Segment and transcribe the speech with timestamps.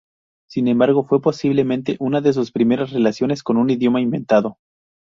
[0.49, 4.57] Sin embargo, fue posiblemente una de sus primeras relaciones con un idioma inventado.